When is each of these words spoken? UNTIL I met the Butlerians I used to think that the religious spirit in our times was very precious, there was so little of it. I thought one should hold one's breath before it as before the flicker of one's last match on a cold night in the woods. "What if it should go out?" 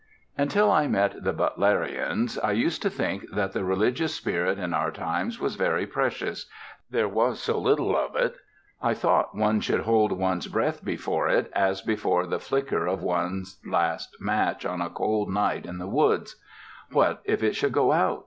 UNTIL 0.35 0.71
I 0.71 0.87
met 0.87 1.23
the 1.23 1.31
Butlerians 1.31 2.39
I 2.43 2.53
used 2.53 2.81
to 2.81 2.89
think 2.89 3.27
that 3.35 3.51
the 3.51 3.63
religious 3.63 4.15
spirit 4.15 4.57
in 4.57 4.73
our 4.73 4.89
times 4.89 5.39
was 5.39 5.53
very 5.53 5.85
precious, 5.85 6.47
there 6.89 7.07
was 7.07 7.39
so 7.39 7.59
little 7.59 7.95
of 7.95 8.15
it. 8.15 8.33
I 8.81 8.95
thought 8.95 9.37
one 9.37 9.61
should 9.61 9.81
hold 9.81 10.11
one's 10.13 10.47
breath 10.47 10.83
before 10.83 11.27
it 11.29 11.51
as 11.53 11.81
before 11.81 12.25
the 12.25 12.39
flicker 12.39 12.87
of 12.87 13.03
one's 13.03 13.57
last 13.63 14.17
match 14.19 14.65
on 14.65 14.81
a 14.81 14.89
cold 14.89 15.29
night 15.29 15.67
in 15.67 15.77
the 15.77 15.85
woods. 15.85 16.35
"What 16.91 17.21
if 17.23 17.43
it 17.43 17.55
should 17.55 17.71
go 17.73 17.91
out?" 17.91 18.19